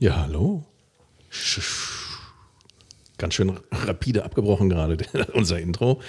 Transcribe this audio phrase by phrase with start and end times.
[0.00, 0.64] Ja, hallo.
[3.18, 4.96] Ganz schön rapide abgebrochen gerade
[5.32, 6.00] unser Intro.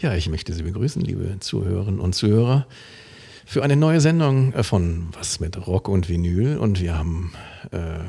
[0.00, 2.66] Ja, ich möchte Sie begrüßen, liebe Zuhörerinnen und Zuhörer,
[3.44, 6.58] für eine neue Sendung von Was mit Rock und Vinyl.
[6.58, 7.34] Und wir haben
[7.70, 8.00] äh,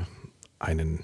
[0.58, 1.02] einen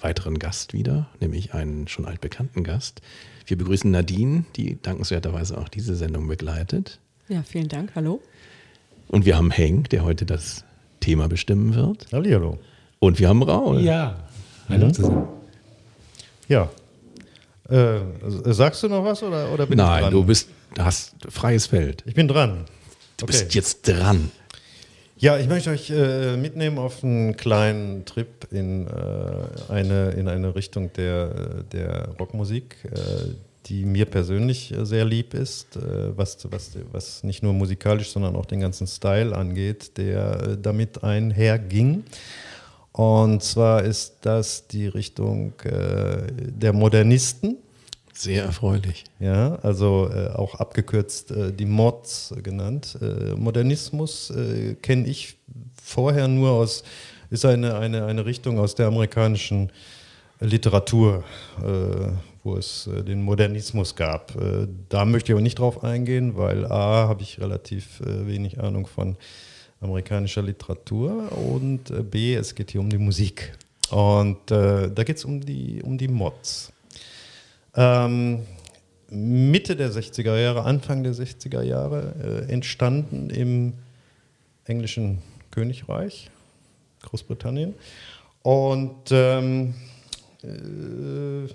[0.00, 3.02] weiteren Gast wieder, nämlich einen schon altbekannten Gast.
[3.44, 6.98] Wir begrüßen Nadine, die dankenswerterweise auch diese Sendung begleitet.
[7.28, 7.94] Ja, vielen Dank.
[7.94, 8.22] Hallo.
[9.08, 10.64] Und wir haben Henk, der heute das
[11.00, 12.06] Thema bestimmen wird.
[12.10, 12.58] Hallo.
[13.02, 13.80] Und wir haben Raul.
[13.80, 14.14] Ja.
[14.68, 14.94] Hallo mhm.
[14.94, 15.28] zusammen.
[16.48, 16.68] Ja.
[17.70, 18.00] Äh,
[18.52, 20.12] sagst du noch was oder, oder bin Nein, ich dran?
[20.12, 22.02] du bist, hast freies Feld.
[22.04, 22.66] Ich bin dran.
[23.16, 23.32] Du okay.
[23.32, 24.30] bist jetzt dran.
[25.16, 28.90] Ja, ich möchte euch äh, mitnehmen auf einen kleinen Trip in, äh,
[29.72, 32.98] eine, in eine Richtung der, der Rockmusik, äh,
[33.66, 38.46] die mir persönlich sehr lieb ist, äh, was, was, was nicht nur musikalisch, sondern auch
[38.46, 42.04] den ganzen Style angeht, der äh, damit einherging.
[43.00, 47.56] Und zwar ist das die Richtung äh, der Modernisten.
[48.12, 49.04] Sehr erfreulich.
[49.18, 52.98] Ja, also äh, auch abgekürzt äh, die Mods genannt.
[53.00, 55.38] Äh, Modernismus äh, kenne ich
[55.82, 56.84] vorher nur aus,
[57.30, 59.72] ist eine, eine, eine Richtung aus der amerikanischen
[60.40, 61.24] Literatur,
[61.62, 62.10] äh,
[62.44, 64.32] wo es den Modernismus gab.
[64.90, 69.16] da möchte ich aber nicht drauf eingehen, weil A, habe ich relativ wenig Ahnung von
[69.80, 73.56] amerikanischer Literatur und äh, B, es geht hier um die Musik.
[73.90, 76.72] Und äh, da geht es um die, um die Mods.
[77.74, 78.46] Ähm,
[79.08, 83.72] Mitte der 60er Jahre, Anfang der 60er Jahre äh, entstanden im
[84.66, 85.18] englischen
[85.50, 86.30] Königreich,
[87.02, 87.74] Großbritannien.
[88.42, 89.74] Und ähm,
[90.42, 91.48] äh,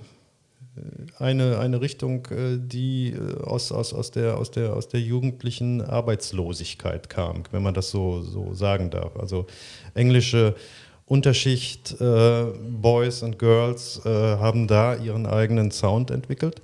[1.20, 5.82] eine, eine Richtung, äh, die äh, aus, aus, aus, der, aus, der, aus der jugendlichen
[5.82, 9.16] Arbeitslosigkeit kam, wenn man das so, so sagen darf.
[9.18, 9.46] Also
[9.94, 10.56] englische
[11.06, 16.62] Unterschicht, äh, Boys und Girls äh, haben da ihren eigenen Sound entwickelt.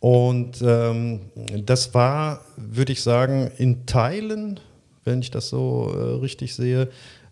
[0.00, 1.20] Und ähm,
[1.64, 4.60] das war, würde ich sagen, in Teilen,
[5.04, 6.88] wenn ich das so äh, richtig sehe,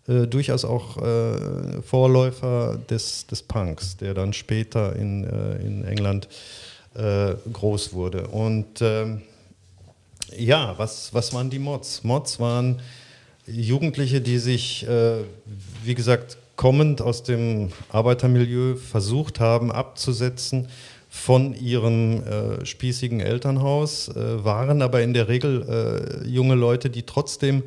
[0.09, 6.29] äh, durchaus auch äh, Vorläufer des, des Punks, der dann später in, äh, in England
[6.95, 8.27] äh, groß wurde.
[8.29, 9.23] Und ähm,
[10.37, 12.05] ja, was, was waren die Mods?
[12.05, 12.81] Mods waren
[13.47, 15.19] Jugendliche, die sich, äh,
[15.85, 20.69] wie gesagt, kommend aus dem Arbeitermilieu versucht haben abzusetzen
[21.09, 27.03] von ihrem äh, spießigen Elternhaus, äh, waren aber in der Regel äh, junge Leute, die
[27.03, 27.63] trotzdem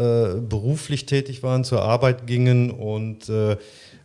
[0.00, 3.52] äh, beruflich tätig waren, zur Arbeit gingen und äh,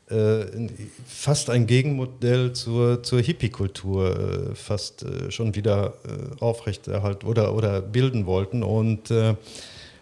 [0.09, 0.67] äh
[1.07, 5.93] fast ein Gegenmodell zur, zur Hippie-Kultur äh, fast schon wieder
[6.41, 8.61] aufrechterhalten oder, oder bilden wollten.
[8.61, 9.11] Und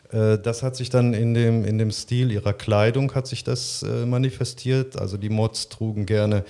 [0.09, 4.99] das hat sich dann in dem, in dem Stil ihrer Kleidung hat sich das manifestiert.
[4.99, 6.43] Also die Mods trugen gerne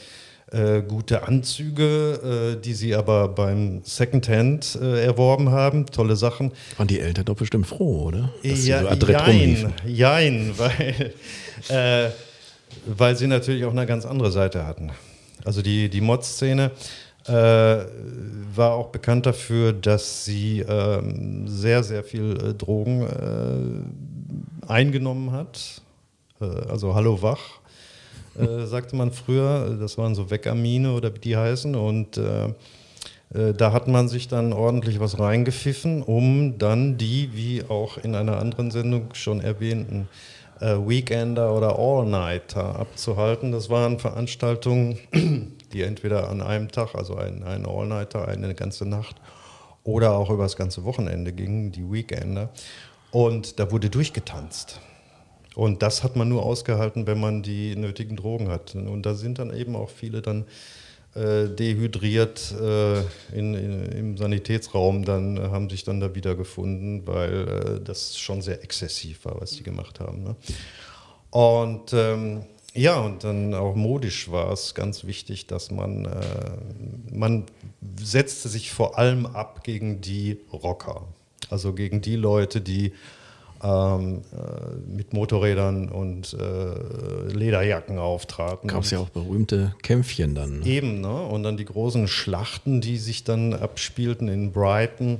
[0.54, 5.88] äh, gute Anzüge, äh, die sie aber beim Secondhand äh, erworben haben.
[5.88, 6.52] Tolle Sachen.
[6.78, 8.30] Waren die Eltern doch bestimmt froh, oder?
[8.44, 11.14] Dass ja, so jein, jein, weil,
[11.70, 12.12] äh,
[12.86, 14.92] weil sie natürlich auch eine ganz andere Seite hatten.
[15.44, 16.70] Also die, die Mod-Szene
[17.26, 23.90] äh, war auch bekannt dafür, dass sie ähm, sehr, sehr viel Drogen
[24.68, 25.82] eingenommen hat.
[26.40, 27.63] also Hallo Wach
[28.38, 29.78] äh, sagte man früher.
[29.80, 31.76] Das waren so Weckamine oder wie die heißen.
[31.76, 32.54] Und äh,
[33.34, 38.16] äh, da hat man sich dann ordentlich was reingepfiffen, um dann die, wie auch in
[38.16, 40.08] einer anderen Sendung schon erwähnten,
[40.60, 43.52] äh, Weekender oder All-Nighter abzuhalten.
[43.52, 45.00] Das waren Veranstaltungen,
[45.74, 49.16] die entweder an einem Tag, also ein, ein All-Nighter, eine ganze Nacht,
[49.84, 52.50] oder auch über das ganze Wochenende gingen, die Weekender.
[53.12, 54.80] Und da wurde durchgetanzt.
[55.56, 58.76] Und das hat man nur ausgehalten, wenn man die nötigen Drogen hat.
[58.76, 60.46] Und da sind dann eben auch viele dann
[61.16, 63.02] äh, dehydriert äh,
[63.38, 68.42] in, in, im Sanitätsraum, dann äh, haben sich dann da wiedergefunden, weil äh, das schon
[68.42, 70.24] sehr exzessiv war, was die gemacht haben.
[70.24, 70.36] Ne?
[71.30, 77.46] Und ähm, ja, und dann auch modisch war es ganz wichtig, dass man, äh, man
[78.02, 81.04] setzte sich vor allem ab gegen die Rocker.
[81.52, 82.94] Also gegen die Leute, die
[83.64, 88.70] ähm, äh, mit Motorrädern und äh, Lederjacken auftraten.
[88.70, 90.60] Gab es ja auch berühmte Kämpfchen dann.
[90.60, 90.66] Ne?
[90.66, 91.22] Eben, ne?
[91.24, 95.20] und dann die großen Schlachten, die sich dann abspielten in Brighton.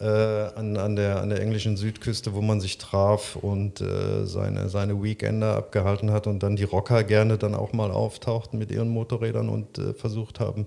[0.00, 4.68] Äh, an, an, der, an der englischen Südküste, wo man sich traf und äh, seine,
[4.68, 8.88] seine Weekender abgehalten hat und dann die Rocker gerne dann auch mal auftauchten mit ihren
[8.88, 10.66] Motorrädern und äh, versucht haben,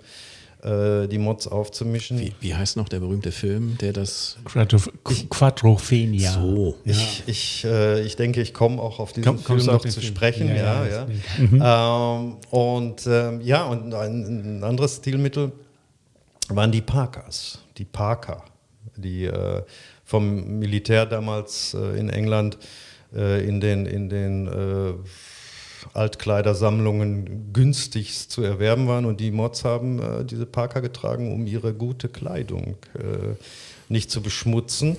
[0.66, 2.20] äh, die Mods aufzumischen.
[2.20, 4.38] Wie, wie, heißt noch der berühmte Film, der das.
[5.30, 6.32] Quadrophenia.
[6.32, 6.78] So.
[6.84, 6.94] Ja.
[6.94, 10.04] Ich, ich, äh, ich denke, ich komme auch auf diesen Komm, Film noch zu Film.
[10.04, 10.48] sprechen.
[10.48, 11.08] Ja, ja, ja.
[11.38, 11.62] Mhm.
[11.64, 15.52] Ähm, und ähm, ja, und ein, ein, anderes Stilmittel
[16.50, 18.44] waren die Parkers, die Parker,
[18.96, 19.62] die äh,
[20.04, 22.58] vom Militär damals äh, in England
[23.16, 24.94] äh, in den, in den äh,
[25.94, 31.74] Altkleidersammlungen günstig zu erwerben waren und die Mods haben äh, diese Parker getragen, um ihre
[31.74, 33.36] gute Kleidung äh,
[33.90, 34.98] nicht zu beschmutzen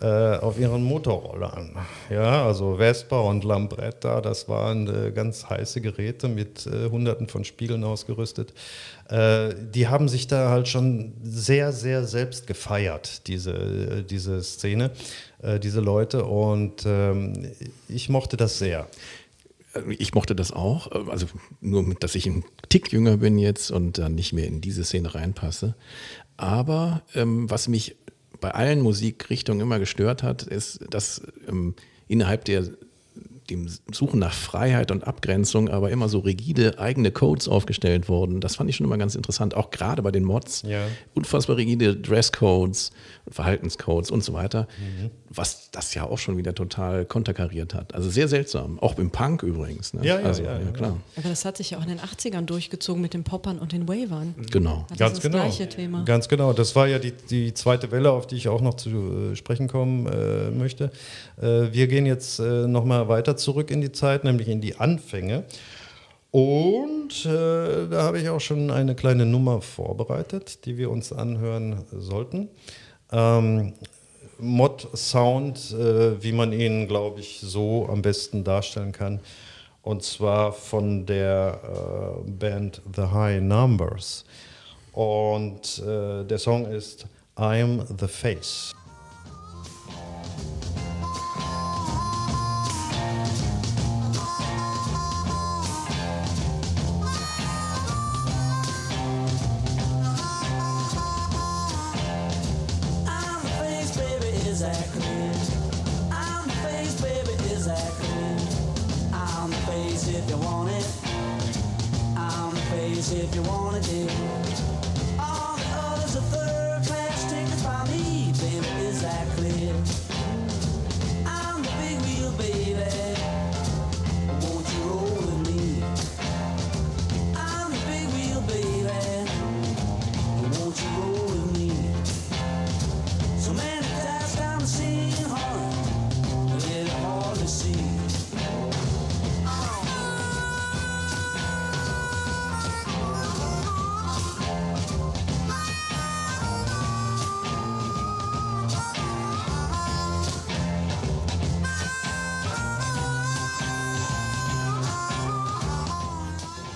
[0.00, 1.76] äh, auf ihren Motorrollern.
[2.10, 7.44] Ja, also Vespa und Lambretta, das waren äh, ganz heiße Geräte mit äh, hunderten von
[7.44, 8.52] Spiegeln ausgerüstet.
[9.08, 14.90] Äh, die haben sich da halt schon sehr, sehr selbst gefeiert, diese, äh, diese Szene,
[15.62, 16.24] diese Leute.
[16.24, 17.52] Und ähm,
[17.86, 18.86] ich mochte das sehr
[19.88, 21.26] ich mochte das auch, also
[21.60, 25.14] nur, dass ich ein Tick jünger bin jetzt und dann nicht mehr in diese Szene
[25.14, 25.74] reinpasse.
[26.36, 27.96] Aber ähm, was mich
[28.40, 31.74] bei allen Musikrichtungen immer gestört hat, ist, dass ähm,
[32.08, 32.64] innerhalb der
[33.50, 38.40] dem Suchen nach Freiheit und Abgrenzung aber immer so rigide eigene Codes aufgestellt wurden.
[38.40, 40.62] Das fand ich schon immer ganz interessant, auch gerade bei den Mods.
[40.66, 40.86] Ja.
[41.14, 42.90] Unfassbar rigide Dresscodes,
[43.28, 45.10] Verhaltenscodes und so weiter, mhm.
[45.28, 47.94] was das ja auch schon wieder total konterkariert hat.
[47.94, 49.94] Also sehr seltsam, auch im Punk übrigens.
[49.94, 50.04] Ne?
[50.04, 50.96] Ja, ja, also, ja, ja, klar.
[51.16, 53.88] Aber das hat sich ja auch in den 80ern durchgezogen mit den Poppern und den
[53.88, 54.34] Wavern.
[54.50, 54.86] Genau.
[54.88, 55.44] Das Ganz ist das genau.
[55.44, 56.04] gleiche Thema.
[56.04, 56.52] Ganz genau.
[56.52, 58.90] Das war ja die, die zweite Welle, auf die ich auch noch zu
[59.32, 60.90] äh, sprechen kommen äh, möchte.
[61.40, 65.44] Äh, wir gehen jetzt äh, nochmal weiter zurück in die Zeit, nämlich in die Anfänge.
[66.30, 71.84] Und äh, da habe ich auch schon eine kleine Nummer vorbereitet, die wir uns anhören
[71.92, 72.48] sollten.
[73.12, 73.74] Ähm,
[74.40, 79.20] Mod Sound, äh, wie man ihn, glaube ich, so am besten darstellen kann.
[79.82, 84.24] Und zwar von der äh, Band The High Numbers.
[84.92, 88.74] Und äh, der Song ist I'm the Face.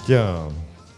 [0.09, 0.49] Ja,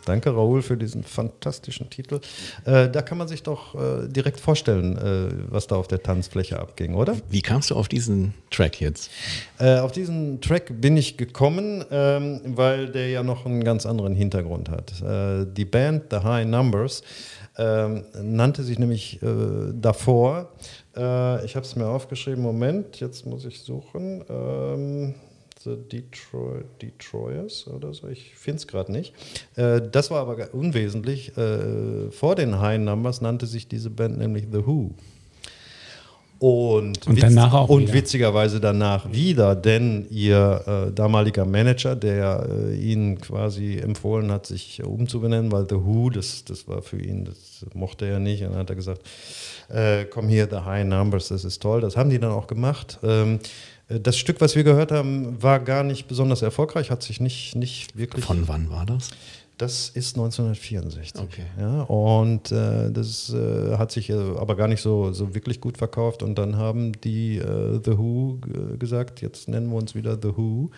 [0.05, 2.21] danke Raoul für diesen fantastischen Titel.
[2.65, 6.61] Äh, da kann man sich doch äh, direkt vorstellen, äh, was da auf der Tanzfläche
[6.61, 7.17] abging, oder?
[7.29, 9.11] Wie kamst du auf diesen Track jetzt?
[9.59, 14.15] Äh, auf diesen Track bin ich gekommen, ähm, weil der ja noch einen ganz anderen
[14.15, 15.03] Hintergrund hat.
[15.03, 17.03] Äh, die Band The High Numbers
[17.59, 19.27] ähm, nannte sich nämlich äh,
[19.73, 20.53] davor,
[20.93, 24.25] ich habe es mir aufgeschrieben, Moment, jetzt muss ich suchen.
[24.29, 25.15] Ähm,
[25.63, 29.13] The Detroit, Detroiters oder so, ich finde es gerade nicht.
[29.57, 31.37] Äh, das war aber unwesentlich.
[31.37, 34.93] Äh, vor den High Numbers nannte sich diese Band nämlich The Who.
[36.39, 42.75] Und, und, danach auch und witzigerweise danach wieder, denn ihr äh, damaliger Manager, der äh,
[42.77, 47.67] ihnen quasi empfohlen hat, sich umzubenennen, weil The Who, das, das war für ihn, das
[47.75, 48.43] mochte er nicht.
[48.43, 49.03] Und dann hat er gesagt,
[49.69, 51.83] äh, komm hier, The High Numbers, das ist toll.
[51.83, 52.99] Das haben die dann auch gemacht.
[53.03, 53.39] Ähm, äh,
[53.99, 57.97] das Stück, was wir gehört haben, war gar nicht besonders erfolgreich, hat sich nicht, nicht
[57.99, 58.25] wirklich.
[58.25, 59.11] Von wann war das?
[59.59, 61.21] Das ist 1964.
[61.21, 61.43] Okay.
[61.59, 65.77] Ja, und äh, das äh, hat sich äh, aber gar nicht so, so wirklich gut
[65.77, 66.23] verkauft.
[66.23, 68.39] Und dann haben die äh, The Who
[68.79, 70.71] gesagt, jetzt nennen wir uns wieder The Who.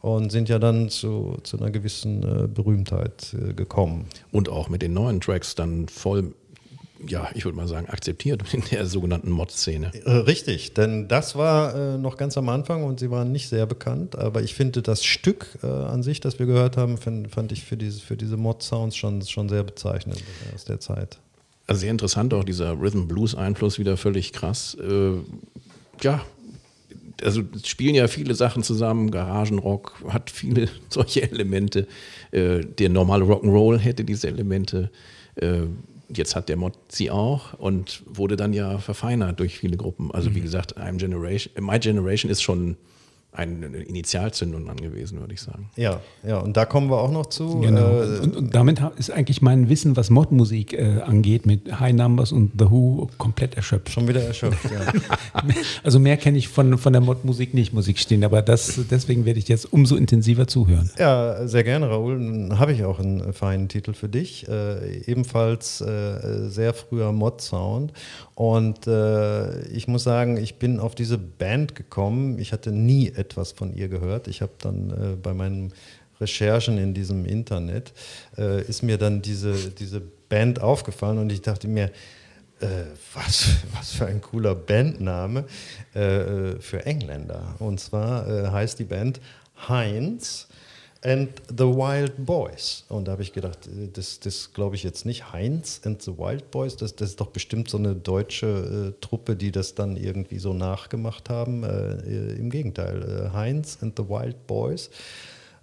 [0.00, 4.06] Und sind ja dann zu, zu einer gewissen äh, Berühmtheit gekommen.
[4.30, 6.32] Und auch mit den neuen Tracks dann voll
[7.06, 9.92] ja, ich würde mal sagen, akzeptiert in der sogenannten Mod-Szene.
[10.04, 13.66] Äh, richtig, denn das war äh, noch ganz am Anfang und sie waren nicht sehr
[13.66, 17.52] bekannt, aber ich finde das Stück äh, an sich, das wir gehört haben, find, fand
[17.52, 20.22] ich für diese, für diese Mod-Sounds schon, schon sehr bezeichnend
[20.54, 21.18] aus der Zeit.
[21.66, 24.76] Also sehr interessant, auch dieser Rhythm-Blues-Einfluss wieder völlig krass.
[24.80, 25.12] Äh,
[26.02, 26.24] ja,
[27.22, 31.86] also spielen ja viele Sachen zusammen, Garagenrock hat viele solche Elemente.
[32.32, 34.90] Äh, der normale Rock'n'Roll hätte diese Elemente.
[36.14, 40.10] Jetzt hat der Mod sie auch und wurde dann ja verfeinert durch viele Gruppen.
[40.10, 42.76] Also wie gesagt, I'm Generation, My Generation ist schon
[43.32, 45.70] eine Initialzündung dann gewesen, würde ich sagen.
[45.76, 47.60] Ja, ja, und da kommen wir auch noch zu.
[47.60, 48.02] Genau.
[48.02, 52.32] Äh, und, und damit ist eigentlich mein Wissen, was Mod-Musik äh, angeht, mit High Numbers
[52.32, 53.90] und The Who komplett erschöpft.
[53.90, 54.92] schon wieder erschöpft, ja.
[55.84, 58.24] Also mehr kenne ich von, von der Mod-Musik nicht, muss ich stehen.
[58.24, 60.90] Aber das, deswegen werde ich jetzt umso intensiver zuhören.
[60.98, 62.18] Ja, sehr gerne, Raoul.
[62.18, 64.48] Dann habe ich auch einen feinen Titel für dich.
[64.48, 67.92] Äh, ebenfalls äh, sehr früher Mod-Sound.
[68.34, 72.38] Und äh, ich muss sagen, ich bin auf diese Band gekommen.
[72.38, 74.26] Ich hatte nie etwas von ihr gehört.
[74.26, 75.72] Ich habe dann äh, bei meinen
[76.20, 77.92] Recherchen in diesem Internet,
[78.36, 81.90] äh, ist mir dann diese, diese Band aufgefallen und ich dachte mir,
[82.60, 82.66] äh,
[83.14, 85.44] was, was für ein cooler Bandname
[85.94, 87.54] äh, für Engländer.
[87.58, 89.20] Und zwar äh, heißt die Band
[89.68, 90.48] Heinz
[91.02, 92.84] and the Wild Boys.
[92.88, 95.32] Und da habe ich gedacht, äh, das, das glaube ich jetzt nicht.
[95.32, 99.36] Heinz and the Wild Boys, das, das ist doch bestimmt so eine deutsche äh, Truppe,
[99.36, 101.64] die das dann irgendwie so nachgemacht haben.
[101.64, 104.90] Äh, äh, Im Gegenteil, äh, Heinz and the Wild Boys.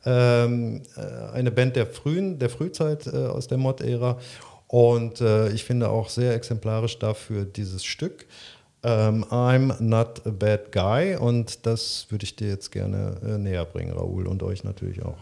[0.06, 4.20] Ähm, äh, eine Band der frühen, der Frühzeit aus der Mod-Ära.
[4.70, 8.26] Und ich finde auch sehr exemplarisch dafür dieses Stück.
[8.84, 11.16] Ähm, I'm not a bad guy.
[11.16, 15.18] Und das würde ich dir jetzt gerne äh, näher bringen, Raoul, und euch natürlich auch.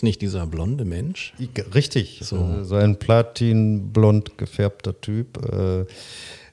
[0.00, 1.34] Heinz nicht dieser blonde Mensch?
[1.74, 2.36] Richtig, So.
[2.36, 5.38] so, so ein platinblond gefärbter Typ.
[5.52, 5.86] Äh, äh,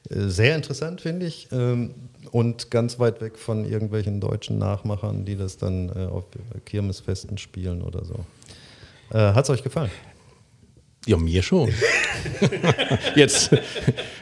[0.10, 1.48] sehr interessant, finde ich.
[1.52, 1.94] Ähm,
[2.32, 6.26] und ganz weit weg von irgendwelchen deutschen Nachmachern, die das dann äh, auf
[6.66, 8.16] Kirmesfesten spielen oder so.
[9.12, 9.92] Äh, Hat es euch gefallen?
[11.06, 11.70] Ja, mir schon.
[13.16, 13.52] Jetzt,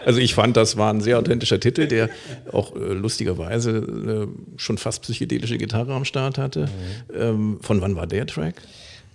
[0.06, 2.12] also ich fand, das war ein sehr authentischer Titel, der
[2.52, 4.28] auch äh, lustigerweise äh,
[4.60, 6.70] schon fast psychedelische Gitarre am Start hatte.
[7.12, 8.62] Ähm, von wann war der Track?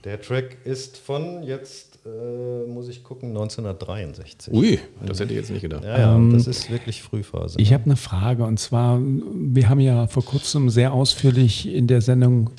[0.04, 4.54] Der Track ist von jetzt, äh, muss ich gucken, 1963.
[4.54, 5.84] Ui, das hätte ich jetzt nicht gedacht.
[5.84, 7.60] Ja, ja, das ist wirklich Frühphase.
[7.60, 12.00] Ich habe eine Frage und zwar, wir haben ja vor kurzem sehr ausführlich in der
[12.00, 12.50] Sendung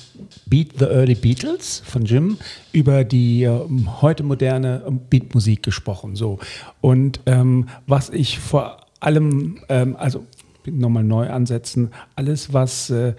[0.46, 2.38] Beat the Early Beatles von Jim
[2.72, 6.14] über die ähm, heute moderne ähm, Beatmusik gesprochen.
[6.14, 6.38] So.
[6.80, 10.24] Und ähm, was ich vor allem, ähm, also
[10.64, 13.14] nochmal neu ansetzen, alles was, äh,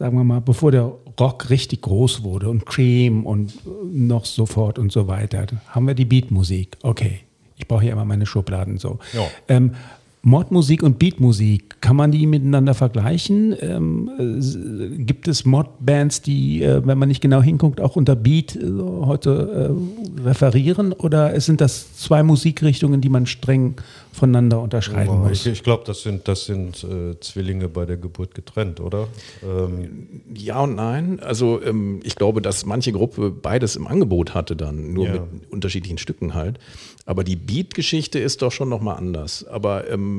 [0.00, 0.90] sagen wir mal, bevor der
[1.20, 3.52] Rock richtig groß wurde und Cream und
[3.84, 6.78] noch so fort und so weiter, haben wir die Beatmusik.
[6.82, 7.20] Okay,
[7.56, 8.98] ich brauche hier immer meine Schubladen so.
[9.46, 9.74] Ähm,
[10.22, 13.56] Modmusik und Beatmusik, kann man die miteinander vergleichen?
[13.58, 18.54] Ähm, äh, gibt es Mod-Bands, die, äh, wenn man nicht genau hinguckt, auch unter Beat
[18.54, 18.60] äh,
[19.02, 19.72] heute
[20.20, 20.92] äh, referieren?
[20.92, 23.76] Oder sind das zwei Musikrichtungen, die man streng
[24.12, 25.46] voneinander unterscheiden Aber muss?
[25.46, 29.08] ich ich glaube, das sind, das sind äh, Zwillinge bei der Geburt getrennt, oder?
[29.42, 31.20] Ähm, Ja und nein.
[31.20, 35.12] Also ähm, ich glaube, dass manche Gruppe beides im Angebot hatte dann, nur Ja.
[35.14, 36.58] mit unterschiedlichen Stücken halt.
[37.06, 39.46] Aber die Beat-Geschichte ist doch schon nochmal anders.
[39.46, 40.09] Aber ähm,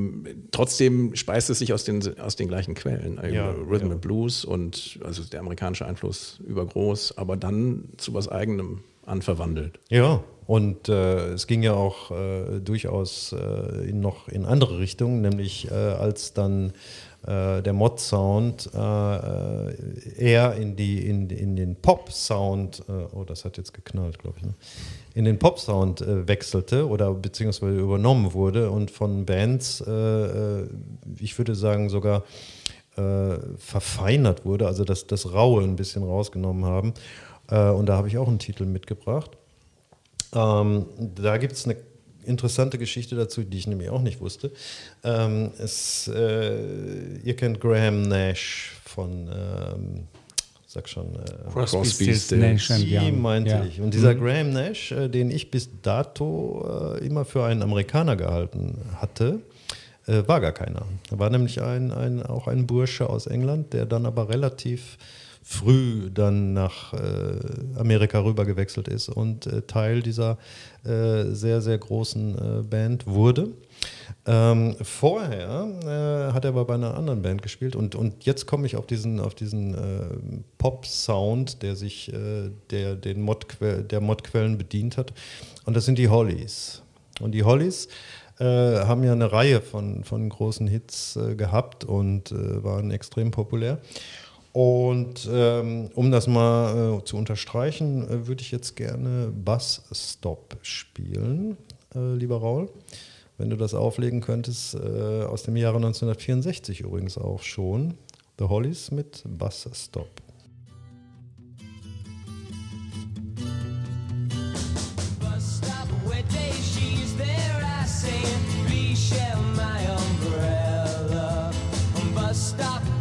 [0.51, 3.19] trotzdem speist es sich aus den, aus den gleichen Quellen.
[3.19, 3.91] Also Ja, Rhythm ja.
[3.93, 9.79] and Blues und also der amerikanische Einfluss übergroß, aber dann zu was eigenem anverwandelt.
[9.89, 15.21] Ja, und äh, es ging ja auch äh, durchaus äh, in noch in andere Richtungen,
[15.21, 16.74] nämlich äh, als dann
[17.25, 23.58] äh, der Mod-Sound äh, eher in, die, in, in den Pop-Sound, äh, oh, das hat
[23.58, 24.56] jetzt geknallt, glaube ich, ne?
[25.13, 30.68] in den Pop-Sound äh, wechselte oder beziehungsweise übernommen wurde und von Bands, äh, äh,
[31.20, 32.24] ich würde sagen sogar
[33.58, 36.94] verfeinert wurde, also das, das Raue ein bisschen rausgenommen haben.
[37.48, 39.32] Und da habe ich auch einen Titel mitgebracht.
[40.36, 41.78] Ähm, da gibt es eine
[42.25, 44.51] interessante Geschichte dazu, die ich nämlich auch nicht wusste.
[45.04, 50.08] Ähm, es, äh, ihr kennt Graham Nash von ähm,
[50.72, 52.42] sag schon, äh, Crosby, Crosby, Stills, Stills.
[52.42, 53.22] Nash and die Young.
[53.22, 53.66] meinte Ja.
[53.66, 53.82] ich.
[53.82, 58.78] Und dieser Graham Nash, äh, den ich bis dato äh, immer für einen Amerikaner gehalten
[58.96, 59.42] hatte,
[60.08, 60.86] äh, war gar keiner.
[61.12, 64.98] Er war nämlich ein, ein, auch ein Bursche aus England, der dann aber relativ
[65.51, 66.98] früh dann nach äh,
[67.77, 70.38] Amerika rüber gewechselt ist und äh, Teil dieser
[70.86, 73.50] äh, sehr, sehr großen Band wurde.
[74.25, 78.67] Ähm, vorher äh, hat er aber bei einer anderen Band gespielt und, und jetzt komme
[78.67, 84.58] ich auf diesen, auf diesen äh, Pop-Sound, der sich äh, der, den Modquell, der Modquellen
[84.58, 85.13] bedient hat.
[85.65, 86.84] Und das sind die Hollies.
[87.20, 87.88] Und die Hollies
[88.39, 93.77] haben ja eine Reihe von, von großen Hits gehabt und waren extrem populär.
[94.53, 100.58] Und ähm, um das mal äh, zu unterstreichen, äh, würde ich jetzt gerne Bus Stop
[100.62, 101.58] spielen,
[101.96, 102.70] äh, lieber Raul.
[103.38, 107.96] Wenn du das auflegen könntest, äh, aus dem Jahre 1964 übrigens auch schon.
[108.39, 110.22] The Hollies mit Bus Stop.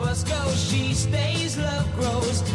[0.00, 1.06] bus
[2.00, 2.49] grows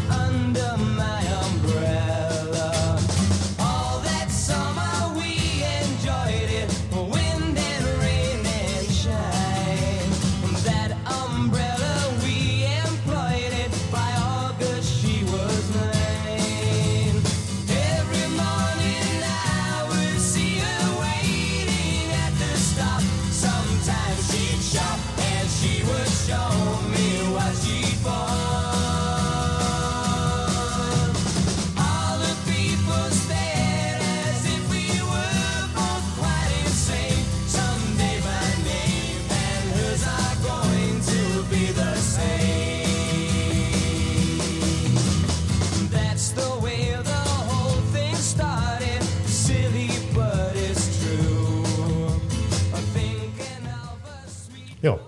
[54.86, 55.00] Ja.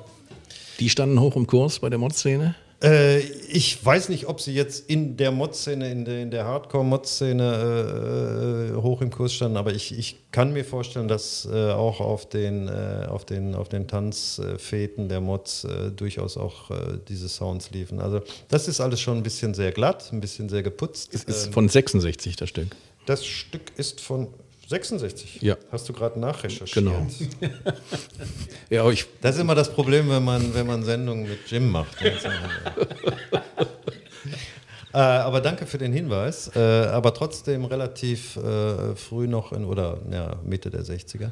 [0.80, 2.56] Die standen hoch im Kurs bei der Mod-Szene.
[2.84, 8.72] Äh, ich weiß nicht, ob sie jetzt in der Mod-Szene, in der, in der Hardcore-Mod-Szene
[8.74, 12.28] äh, hoch im Kurs standen, aber ich, ich kann mir vorstellen, dass äh, auch auf
[12.28, 17.70] den, äh, auf den, auf den Tanzfäden der Mods äh, durchaus auch äh, diese Sounds
[17.70, 18.00] liefen.
[18.00, 21.14] Also das ist alles schon ein bisschen sehr glatt, ein bisschen sehr geputzt.
[21.14, 22.70] Es ist Ähm, von 66 das Stück.
[23.06, 24.28] das Stück ist von
[24.68, 25.42] 66.
[25.42, 25.56] Ja.
[25.72, 26.86] Hast du gerade nachrecherchiert?
[26.86, 27.08] Genau.
[28.70, 32.02] Ja, ich, Das ist immer das Problem, wenn man, wenn man Sendungen mit Jim macht.
[34.94, 36.52] äh, aber danke für den Hinweis.
[36.54, 41.32] Äh, aber trotzdem relativ äh, früh noch in, oder ja, Mitte der 60er.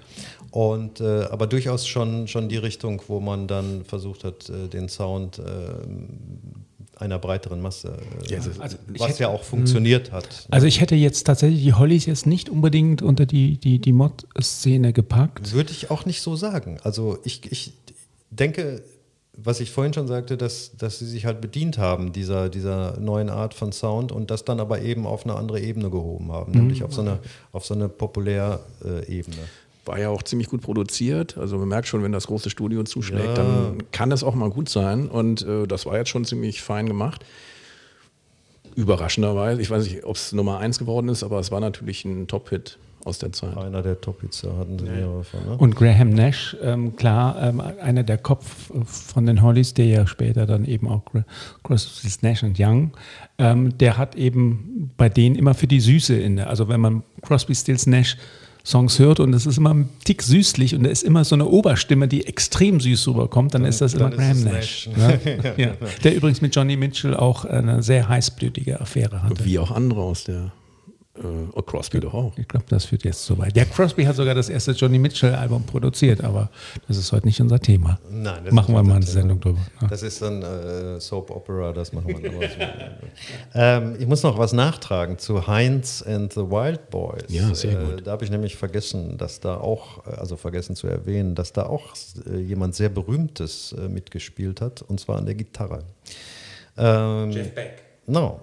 [0.52, 5.44] Und, aber durchaus schon, schon die Richtung, wo man dann versucht hat, den Sound äh,
[6.98, 10.48] einer breiteren Masse, äh, Ja, Also was hätte- ja auch funktioniert hat.
[10.50, 14.94] Also ich hätte jetzt tatsächlich die Hollies jetzt nicht unbedingt unter die, die, die Mod-Szene
[14.94, 15.52] gepackt.
[15.54, 16.78] Würde ich auch nicht so sagen.
[16.84, 17.74] Also ich, ich
[18.32, 18.82] denke,
[19.38, 23.30] was ich vorhin schon sagte, dass, dass sie sich halt bedient haben dieser, dieser neuen
[23.30, 26.84] Art von Sound und das dann aber eben auf eine andere Ebene gehoben haben, nämlich
[26.86, 27.20] auf so eine,
[27.52, 29.38] auf so eine Populär-Ebene.
[29.86, 31.38] War ja auch ziemlich gut produziert.
[31.38, 33.34] Also man merkt schon, wenn das große Studio zuschlägt, Ja.
[33.36, 35.08] dann kann das auch mal gut sein.
[35.08, 37.24] Und äh, das war jetzt schon ziemlich fein gemacht.
[38.76, 42.28] Überraschenderweise, ich weiß nicht, ob es Nummer eins geworden ist, aber es war natürlich ein
[42.28, 43.56] Top-Hit aus der Zeit.
[43.56, 45.40] Einer der Top-Hits, da hatten sie mehrere von.
[45.48, 45.58] Ne?
[45.58, 50.46] Und Graham Nash, ähm, klar, ähm, einer der Kopf von den Hollies, der ja später
[50.46, 51.24] dann eben auch Gra-
[51.64, 52.92] Crosby, Nash und Young,
[53.38, 56.48] ähm, der hat eben bei denen immer für die Süße inne.
[56.48, 58.18] Also wenn man Crosby, Stills, Nash
[58.66, 61.46] Songs hört und es ist immer ein Tick süßlich und da ist immer so eine
[61.46, 64.90] Oberstimme, die extrem süß rüberkommt, dann, ist das dann immer ist Graham Nash.
[64.98, 65.20] Nash.
[65.26, 65.54] Ja?
[65.58, 65.72] ja.
[66.04, 69.46] Der übrigens mit Johnny Mitchell auch eine sehr heißblütige Affäre hatte.
[69.46, 70.52] Wie auch andere aus der
[71.18, 72.38] äh, oh, Crosby doch auch.
[72.38, 73.56] Ich glaube, das führt jetzt so weit.
[73.56, 76.50] Ja, Crosby hat sogar das erste Johnny Mitchell-Album produziert, aber
[76.88, 78.00] das ist heute nicht unser Thema.
[78.10, 79.14] Nein, das Machen ist wir mal eine Thema.
[79.14, 79.60] Sendung drüber.
[79.82, 79.88] Ja.
[79.88, 82.50] Das ist dann äh, Soap Opera, das machen wir
[83.54, 87.24] ähm, Ich muss noch was nachtragen zu Heinz and the Wild Boys.
[87.30, 88.00] Ja, sehr gut.
[88.00, 91.54] Äh, da habe ich nämlich vergessen, dass da auch, äh, also vergessen zu erwähnen, dass
[91.54, 91.94] da auch
[92.30, 95.84] äh, jemand sehr Berühmtes äh, mitgespielt hat, und zwar an der Gitarre.
[96.78, 97.84] Ähm, Jeff Beck.
[98.08, 98.42] No.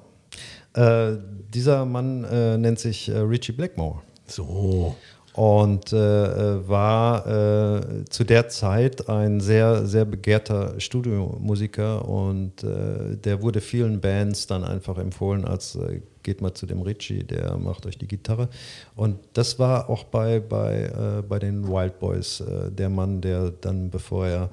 [0.75, 1.17] Äh,
[1.53, 4.97] dieser Mann äh, nennt sich äh, Richie Blackmore So.
[5.35, 13.61] und äh, äh, war zu der Zeit ein sehr, sehr begehrter Studiomusiker und der wurde
[13.61, 15.79] vielen Bands dann einfach empfohlen als
[16.23, 18.49] geht mal zu dem Richie, der macht euch die Gitarre.
[18.95, 24.29] Und das war auch bei, bei, bei den Wild Boys der Mann, der dann, bevor
[24.29, 24.51] er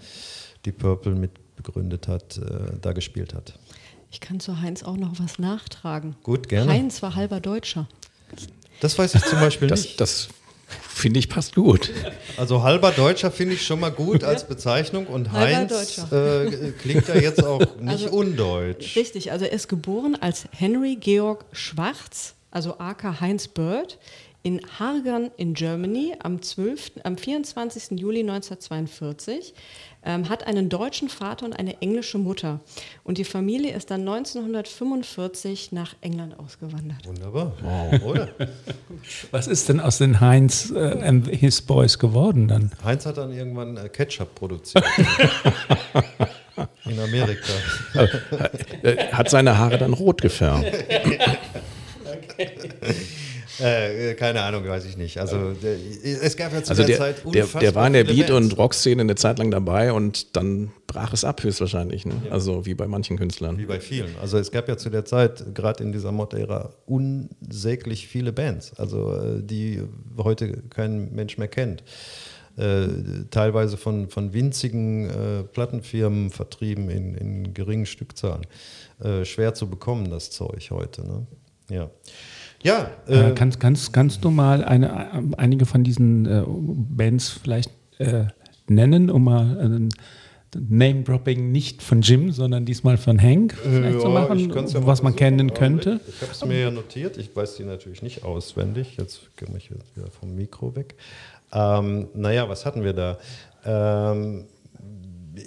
[0.65, 2.41] die Purple mit begründet hat,
[2.81, 3.53] da gespielt hat.
[4.11, 6.15] Ich kann zu Heinz auch noch was nachtragen.
[6.23, 6.71] Gut, gerne.
[6.71, 7.87] Heinz war halber Deutscher.
[8.81, 9.99] Das weiß ich zum Beispiel Das, nicht.
[10.01, 10.29] das
[10.87, 11.91] finde ich passt gut.
[12.37, 17.07] Also halber Deutscher finde ich schon mal gut als Bezeichnung und Halber Heinz äh, klingt
[17.07, 18.95] ja jetzt auch nicht Also- undeutsch.
[18.95, 23.97] Richtig, also er ist geboren als Henry Georg Schwarz, also aka Heinz Bird,
[24.41, 27.99] in Hargern in Germany am, 12., am 24.
[27.99, 29.53] Juli 1942,
[30.05, 32.61] ähm, hat einen deutschen Vater und eine englische Mutter.
[33.03, 37.05] Und die Familie ist dann 1945 nach England ausgewandert.
[37.05, 37.51] Wunderbar,
[38.05, 38.29] oder?
[39.31, 42.71] Was ist denn aus den Heinz äh, and his Boys geworden dann?
[42.83, 44.85] Heinz hat dann irgendwann äh, Ketchup produziert.
[46.85, 47.53] In Amerika.
[48.83, 50.65] Äh, Hat seine Haare dann rot gefärbt.
[53.59, 55.19] Äh, keine Ahnung, weiß ich nicht.
[55.19, 57.93] Also der, es gab ja zu Also der, der, Zeit der, unfassbar der war in
[57.93, 62.05] der Beat- und Rockszene eine Zeit lang dabei und dann brach es ab höchstwahrscheinlich.
[62.05, 62.13] Ne?
[62.29, 63.57] Also wie bei manchen Künstlern.
[63.57, 64.15] Wie bei vielen.
[64.21, 69.15] Also es gab ja zu der Zeit, gerade in dieser Mod-Ära, unsäglich viele Bands, also
[69.15, 69.81] äh, die
[70.17, 71.83] heute kein Mensch mehr kennt.
[72.57, 72.87] Äh,
[73.31, 78.45] teilweise von, von winzigen äh, Plattenfirmen vertrieben in, in geringen Stückzahlen.
[79.01, 81.07] Äh, schwer zu bekommen, das Zeug heute.
[81.07, 81.27] Ne?
[81.69, 81.89] Ja.
[82.61, 87.29] Ja, Äh, äh, kannst, kannst, kannst du mal eine, äh, einige von diesen äh, Bands
[87.29, 88.25] vielleicht äh,
[88.67, 89.89] nennen, um mal ein
[90.55, 94.85] Name-Dropping nicht von Jim, sondern diesmal von Hank vielleicht zu Ja, machen, ich kann's ja
[94.85, 95.99] was man kennen könnte?
[96.07, 97.17] Ich habe es mir ja notiert.
[97.17, 98.97] Ich weiß die natürlich nicht auswendig.
[98.97, 100.95] Jetzt gehe ich jetzt wieder vom Mikro weg.
[101.53, 103.17] Ähm, naja, was hatten wir da?
[103.63, 104.45] Ähm,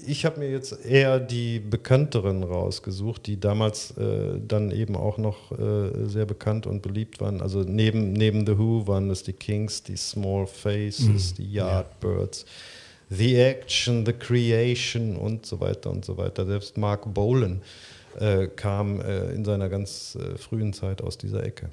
[0.06, 5.52] ich habe mir jetzt eher die bekannteren rausgesucht, die damals äh, dann eben auch noch
[5.52, 7.40] äh, sehr bekannt und beliebt waren.
[7.40, 12.44] Also neben, neben The Who waren es die Kings, die Small Faces, die Yardbirds,
[13.10, 16.46] The Action, The Creation und so weiter und so weiter.
[16.46, 17.60] Selbst Mark Bolan
[18.18, 21.70] äh, kam äh, in seiner ganz äh, frühen Zeit aus dieser Ecke.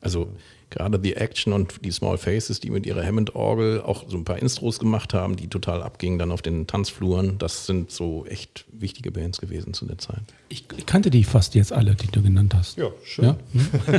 [0.00, 0.28] Also
[0.76, 4.38] gerade die Action und die Small Faces, die mit ihrer Hammond-Orgel auch so ein paar
[4.38, 9.10] Intros gemacht haben, die total abgingen dann auf den Tanzfluren, das sind so echt wichtige
[9.10, 10.22] Bands gewesen zu der Zeit.
[10.48, 12.76] Ich, ich kannte die fast jetzt alle, die du genannt hast.
[12.76, 13.24] Ja, schön.
[13.24, 13.36] Ja?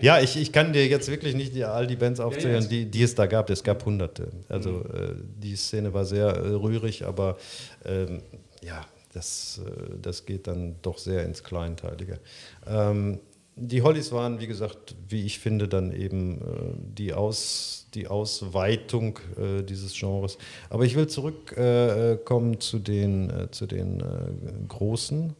[0.00, 3.02] Ja, ich, ich kann dir jetzt wirklich nicht die, all die Bands aufzählen, die, die
[3.02, 3.50] es da gab.
[3.50, 4.28] Es gab hunderte.
[4.48, 7.36] Also äh, die Szene war sehr äh, rührig, aber
[7.84, 8.22] ähm,
[8.62, 12.18] ja, das, äh, das geht dann doch sehr ins Kleinteilige.
[12.66, 13.20] Ähm,
[13.60, 16.44] die Hollies waren, wie gesagt, wie ich finde, dann eben äh,
[16.76, 20.38] die, Aus, die Ausweitung äh, dieses Genres.
[20.70, 24.04] Aber ich will zurückkommen äh, zu den, äh, zu den äh,
[24.68, 25.34] großen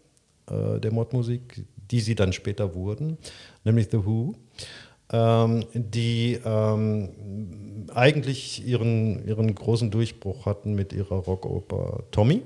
[0.51, 3.19] äh, der Modmusik, die sie dann später wurden,
[3.65, 4.35] nämlich The Who,
[5.11, 12.43] ähm, die ähm, eigentlich ihren, ihren großen Durchbruch hatten mit ihrer Rockoper Tommy.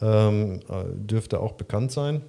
[0.00, 2.22] Ähm, äh, dürfte auch bekannt sein.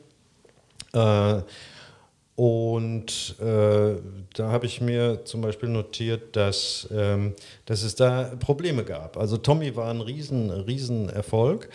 [2.35, 3.95] Und äh,
[4.33, 9.17] da habe ich mir zum Beispiel notiert, dass, ähm, dass es da Probleme gab.
[9.17, 11.69] Also Tommy war ein riesen, riesen Erfolg,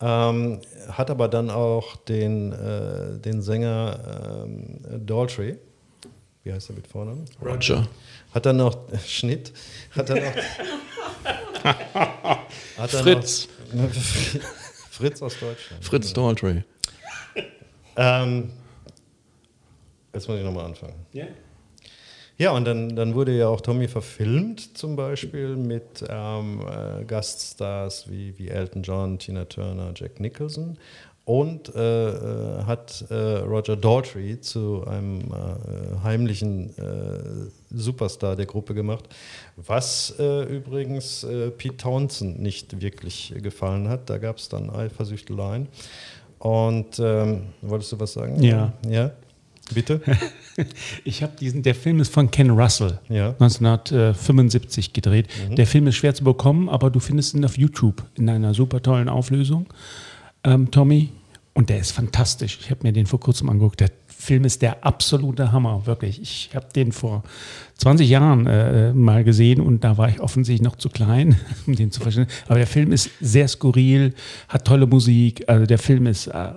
[0.00, 5.58] ähm, hat aber dann auch den, äh, den Sänger ähm, Daltrey,
[6.42, 7.24] wie heißt er mit Vornamen?
[7.44, 7.86] Roger.
[8.32, 9.52] Hat dann noch Schnitt,
[9.94, 10.32] hat dann noch,
[12.88, 13.48] Fritz.
[13.72, 13.90] Noch,
[14.90, 15.84] Fritz aus Deutschland.
[15.84, 16.62] Fritz Daltrey.
[17.96, 18.50] Ähm,
[20.18, 21.06] jetzt muss ich nochmal anfangen.
[22.38, 28.08] Ja, und dann, dann wurde ja auch Tommy verfilmt, zum Beispiel mit ähm, äh, Gaststars
[28.08, 30.78] wie, wie Elton John, Tina Turner, Jack Nicholson.
[31.24, 38.72] Und äh, äh, hat äh, Roger Daltrey zu einem äh, heimlichen äh, Superstar der Gruppe
[38.72, 39.04] gemacht,
[39.56, 44.08] was äh, übrigens äh, Pete Townsend nicht wirklich gefallen hat.
[44.08, 45.68] Da gab es dann Eifersüchteleien.
[46.38, 48.42] Und ähm, wolltest du was sagen?
[48.42, 48.72] Ja.
[48.88, 49.10] Ja,
[49.74, 50.00] bitte?
[51.04, 53.28] Ich habe diesen, der Film ist von Ken Russell, Ja.
[53.38, 55.28] 1975 gedreht.
[55.56, 58.82] Der Film ist schwer zu bekommen, aber du findest ihn auf YouTube in einer super
[58.82, 59.66] tollen Auflösung,
[60.44, 61.10] ähm, Tommy.
[61.54, 62.58] Und der ist fantastisch.
[62.60, 63.80] Ich habe mir den vor kurzem angeguckt.
[63.80, 66.20] Der Film ist der absolute Hammer, wirklich.
[66.20, 67.24] Ich habe den vor
[67.78, 71.90] 20 Jahren äh, mal gesehen und da war ich offensichtlich noch zu klein, um den
[71.92, 72.26] zu verstehen.
[72.46, 74.14] Aber der Film ist sehr skurril,
[74.48, 75.48] hat tolle Musik.
[75.48, 76.50] Also der Film ist, äh,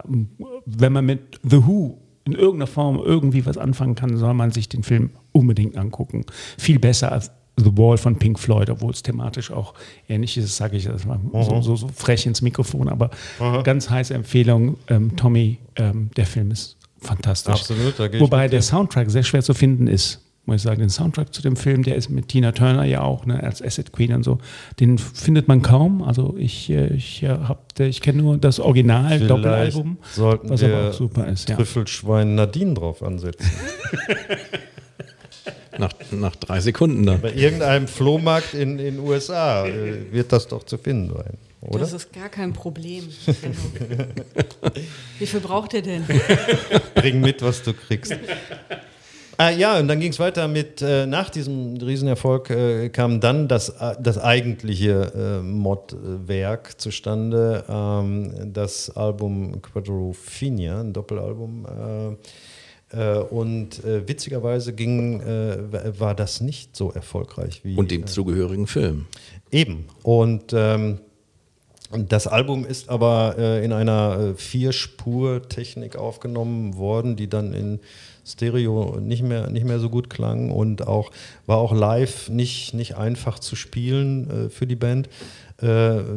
[0.66, 4.70] wenn man mit The Who in irgendeiner Form irgendwie was anfangen kann, soll man sich
[4.70, 6.26] den Film unbedingt angucken.
[6.58, 9.74] Viel besser als The Wall von Pink Floyd, obwohl es thematisch auch
[10.08, 13.12] ähnlich ist, sage ich das mal so, so, so frech ins Mikrofon, aber
[13.64, 17.54] ganz heiße Empfehlung, ähm, Tommy, ähm, der Film ist fantastisch.
[17.54, 18.62] Absolut, da Wobei der.
[18.62, 20.22] Soundtrack sehr schwer zu finden ist.
[20.46, 23.26] Muss ich sagen, den Soundtrack zu dem Film, der ist mit Tina Turner ja auch,
[23.26, 24.40] ne, als Acid Queen und so,
[24.80, 26.02] den findet man kaum.
[26.02, 30.90] Also ich, äh, ich, äh, hab, ich kenne nur das Original Doppelalbum, sollten was aber
[30.90, 31.50] auch super ist.
[31.50, 31.56] Ja.
[31.56, 33.50] Trüffelschwein Nadine drauf ansetzen.
[35.78, 37.22] Nach, nach drei Sekunden dann.
[37.22, 41.80] Bei irgendeinem Flohmarkt in den USA äh, wird das doch zu finden sein, oder?
[41.80, 43.06] Das ist gar kein Problem.
[43.26, 44.74] Genau.
[45.18, 46.04] Wie viel braucht ihr denn?
[46.94, 48.16] Bring mit, was du kriegst.
[49.38, 53.48] Ah, ja, und dann ging es weiter mit, äh, nach diesem Riesenerfolg äh, kam dann
[53.48, 61.66] das, äh, das eigentliche äh, Mod-Werk zustande, ähm, das Album Quadrophenia, ein Doppelalbum.
[62.94, 69.06] Äh, äh, und witzigerweise ging, war das nicht so erfolgreich wie Und dem zugehörigen Film.
[69.50, 69.86] Eben.
[70.04, 71.00] Und ähm,
[71.92, 77.80] das Album ist aber äh, in einer äh, Vierspur-Technik aufgenommen worden, die dann in
[78.26, 81.12] Stereo nicht mehr, nicht mehr so gut klang und auch
[81.46, 85.10] war auch live nicht, nicht einfach zu spielen äh, für die Band.
[85.62, 85.68] Äh,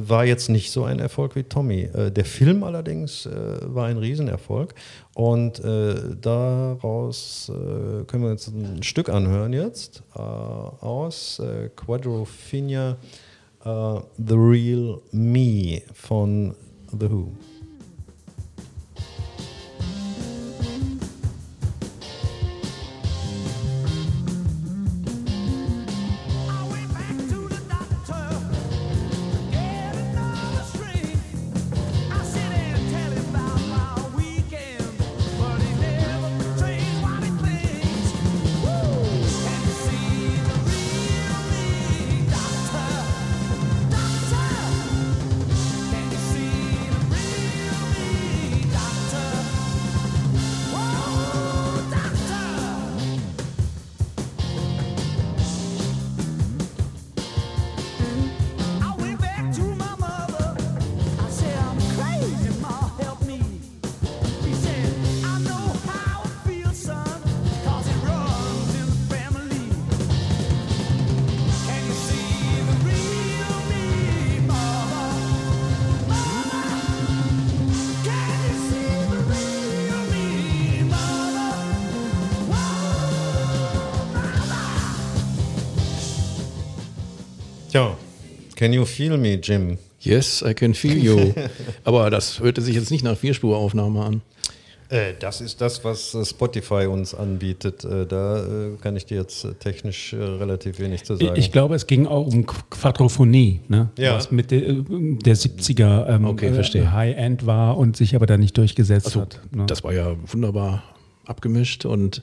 [0.08, 1.82] war jetzt nicht so ein Erfolg wie Tommy.
[1.82, 4.74] Äh, der Film allerdings äh, war ein Riesenerfolg
[5.14, 11.42] und äh, daraus äh, können wir uns ein Stück anhören jetzt aus
[11.76, 12.96] Quadrophenia
[13.64, 16.54] The Real Me von
[16.98, 17.32] The Who.
[88.64, 89.76] Can You Feel Me, Jim?
[90.00, 91.34] Yes, I can feel you.
[91.84, 94.22] Aber das hörte sich jetzt nicht nach Vierspuraufnahme an.
[94.88, 97.84] Äh, das ist das, was äh, Spotify uns anbietet.
[97.84, 101.34] Äh, da äh, kann ich dir jetzt äh, technisch äh, relativ wenig zu sagen.
[101.36, 103.90] ich glaube, es ging auch um Qu- Quadrophonie, ne?
[103.98, 104.14] Ja.
[104.16, 106.86] was mit der, äh, der 70er ähm, Okay, äh.
[106.86, 109.40] High-End war und sich aber da nicht durchgesetzt Also, hat.
[109.54, 109.66] Ne?
[109.66, 110.82] das war ja wunderbar
[111.26, 112.22] abgemischt und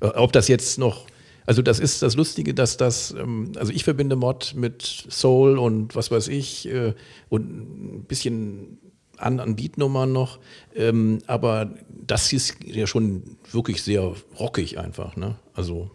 [0.00, 1.04] äh, ob das jetzt noch,
[1.46, 5.94] also das ist das Lustige, dass das, ähm, also ich verbinde Mod mit Soul und
[5.94, 6.94] was weiß ich äh,
[7.28, 8.78] und ein bisschen
[9.16, 10.38] an, an Beatnummern noch,
[10.74, 15.36] ähm, aber das ist ja schon wirklich sehr rockig einfach, ne?
[15.54, 15.90] Also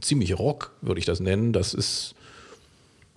[0.00, 1.52] ziemlich Rock würde ich das nennen.
[1.52, 2.14] Das ist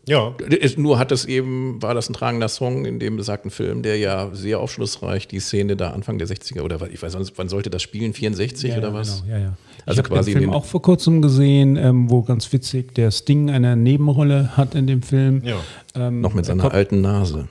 [0.08, 0.36] ja,
[0.78, 4.30] nur hat es eben, war das ein tragender Song in dem besagten Film, der ja
[4.34, 7.82] sehr aufschlussreich die Szene da Anfang der 60er oder ich weiß nicht, wann sollte das
[7.82, 8.14] spielen?
[8.14, 9.24] 64 Ja, oder ja, was?
[9.24, 9.54] Genau, ja, ja.
[9.86, 13.50] Also ich habe den Film auch vor kurzem gesehen, ähm, wo ganz witzig der Sting
[13.50, 15.42] eine Nebenrolle hat in dem Film.
[15.44, 15.58] ja.
[15.96, 17.48] Ähm, Noch mit er seiner alten Nase.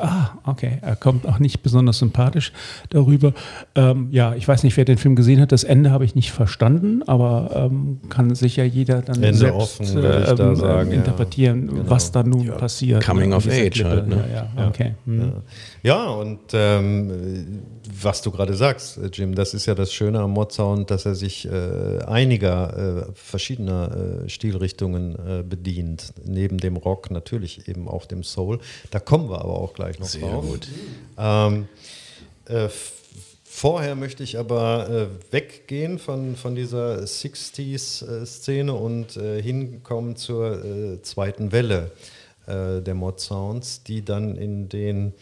[0.00, 0.78] Ah, okay.
[0.82, 2.52] Er kommt auch nicht besonders sympathisch
[2.90, 3.32] darüber.
[3.74, 5.52] Ähm, ja, ich weiß nicht, wer den Film gesehen hat.
[5.52, 9.86] Das Ende habe ich nicht verstanden, aber ähm, kann sicher jeder dann Ende selbst offen,
[9.86, 9.94] ich
[10.34, 10.96] da sagen, ja.
[10.96, 11.90] interpretieren, Genau.
[11.90, 13.04] was da nun passiert.
[13.04, 13.90] Coming ne, of age Klippe.
[13.90, 14.24] halt, ne?
[14.32, 14.94] Ja, ja, okay.
[15.04, 15.32] Hm.
[15.82, 17.62] Ja, und ähm,
[18.02, 21.14] was du gerade sagst, äh, Jim, das ist ja das Schöne am Mod-Sound, dass er
[21.14, 26.12] sich äh, einiger äh, verschiedener äh, Stilrichtungen äh, bedient.
[26.24, 28.58] Neben dem Rock natürlich eben auch dem Soul.
[28.90, 30.44] Da kommen wir aber auch gleich noch Sehr drauf.
[30.44, 30.68] gut.
[31.18, 31.68] Ähm,
[32.46, 32.68] äh,
[33.44, 41.02] vorher möchte ich aber äh, weggehen von, von dieser 60s-Szene und äh, hinkommen zur äh,
[41.02, 41.90] zweiten Welle
[42.46, 45.12] äh, der Mod-Sounds, die dann in den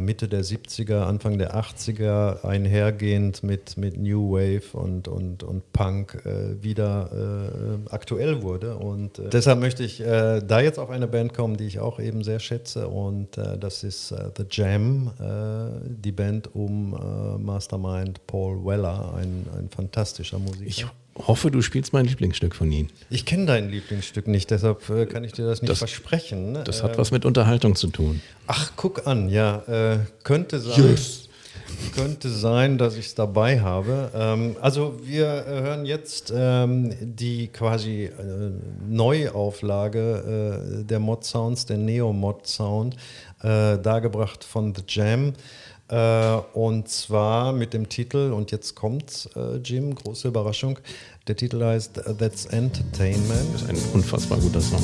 [0.00, 6.22] Mitte der 70er, Anfang der 80er einhergehend mit, mit New Wave und, und, und Punk
[6.24, 8.76] äh, wieder äh, aktuell wurde.
[8.76, 11.98] Und äh, deshalb möchte ich äh, da jetzt auf eine Band kommen, die ich auch
[11.98, 12.88] eben sehr schätze.
[12.88, 19.14] Und äh, das ist äh, The Jam, äh, die Band um äh, Mastermind Paul Weller,
[19.16, 20.66] ein, ein fantastischer Musiker.
[20.66, 22.90] Ich hoffe, du spielst mein Lieblingsstück von ihnen.
[23.10, 26.58] Ich kenne dein Lieblingsstück nicht, deshalb äh, kann ich dir das nicht Das- versprechen.
[26.64, 28.20] Das Ähm, hat was mit Unterhaltung zu tun.
[28.46, 30.96] Ach, guck an, ja, äh, könnte sein.
[31.94, 34.10] könnte sein, dass ich es dabei habe.
[34.14, 38.10] Ähm, also wir äh, hören jetzt ähm, die quasi äh,
[38.88, 42.96] Neuauflage äh, der Mod Sounds, der Neo Mod Sound,
[43.42, 45.32] äh, dargebracht von The Jam.
[45.88, 50.78] Äh, und zwar mit dem Titel, und jetzt kommt äh, Jim, große Überraschung.
[51.28, 53.54] Der Titel heißt That's Entertainment.
[53.54, 54.82] Das ist ein unfassbar guter Song.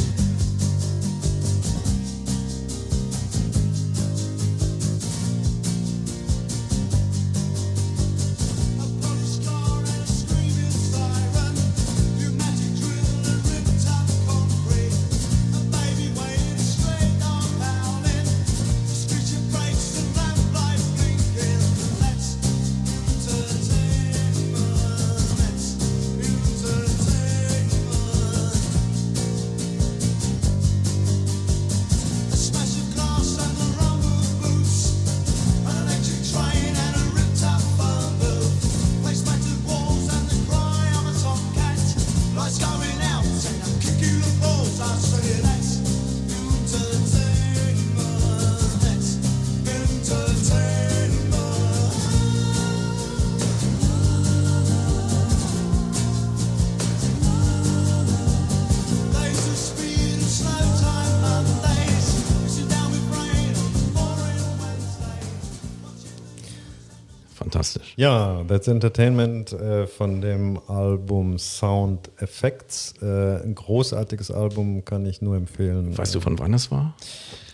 [68.00, 72.94] Ja, That's Entertainment äh, von dem Album Sound Effects.
[73.02, 75.98] Äh, ein großartiges Album, kann ich nur empfehlen.
[75.98, 76.96] Weißt du, von wann es war?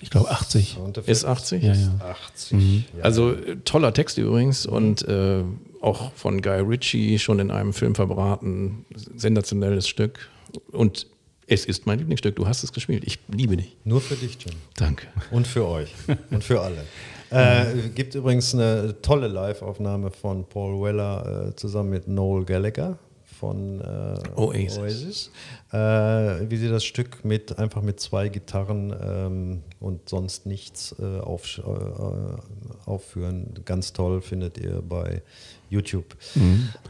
[0.02, 0.74] Ich glaube 80.
[0.74, 1.62] Sound Effects Ist 80?
[1.64, 1.94] Ja, ja.
[2.32, 2.85] 80.
[2.96, 3.02] Ja.
[3.02, 5.42] Also äh, toller Text übrigens und äh,
[5.80, 8.85] auch von Guy Ritchie schon in einem Film verbraten.
[8.94, 10.28] Sensationelles Stück.
[10.70, 11.09] Und
[11.46, 12.37] es ist mein Lieblingsstück.
[12.37, 13.04] Du hast es gespielt.
[13.06, 13.76] Ich liebe dich.
[13.85, 14.54] Nur für dich, Jim.
[14.74, 15.06] Danke.
[15.30, 15.94] Und für euch.
[16.30, 16.85] Und für alle.
[17.30, 22.98] Äh, gibt übrigens eine tolle Live-Aufnahme von Paul Weller äh, zusammen mit Noel Gallagher
[23.38, 25.31] von äh, Oasis.
[25.72, 31.20] Äh, wie sie das Stück mit einfach mit zwei Gitarren ähm, und sonst nichts äh,
[31.20, 33.49] auf, äh, aufführen.
[33.64, 35.22] Ganz toll findet ihr bei
[35.68, 36.16] YouTube.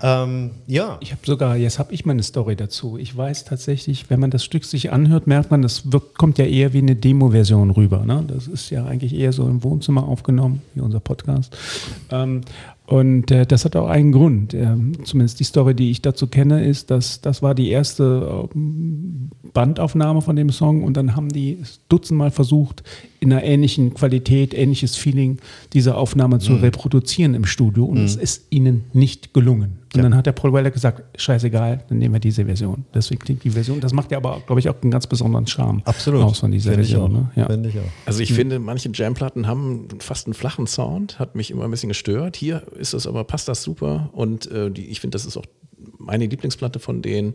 [0.03, 2.99] Ähm, ja, Ich habe sogar, jetzt habe ich meine Story dazu.
[2.99, 6.45] Ich weiß tatsächlich, wenn man das Stück sich anhört, merkt man, das wirkt, kommt ja
[6.45, 8.05] eher wie eine Demo-Version rüber.
[8.05, 8.25] Ne?
[8.29, 11.57] Das ist ja eigentlich eher so im Wohnzimmer aufgenommen, wie unser Podcast.
[12.11, 12.43] Ähm,
[12.87, 14.55] und äh, das hat auch einen Grund.
[14.55, 19.31] Ähm, zumindest die Story, die ich dazu kenne, ist, dass das war die erste ähm,
[19.53, 22.85] Bandaufnahme von dem Song und dann haben die dutzendmal versucht,
[23.21, 25.39] in einer ähnlichen Qualität, ähnliches Feeling
[25.73, 29.79] diese Aufnahme zu reproduzieren im Studio und es ist ihnen nicht gelungen.
[29.95, 32.85] Und dann hat der Paul Weller gesagt, scheißegal, dann nehmen wir diese Version.
[32.95, 35.81] Deswegen klingt die Version, das macht ja aber, glaube ich, auch einen ganz besonderen Charme
[35.85, 36.23] absolut.
[36.23, 37.17] aus von dieser Finde ich Version.
[37.17, 37.37] auch.
[37.37, 37.65] Ne?
[37.65, 37.69] Ja.
[37.69, 37.85] Ich auch.
[38.05, 41.89] Also ich finde, manche Jamplatten haben fast einen flachen Sound, hat mich immer ein bisschen
[41.89, 42.37] gestört.
[42.37, 45.47] Hier ist es aber, passt das super und äh, die, ich finde, das ist auch
[45.99, 47.35] meine Lieblingsplatte von denen.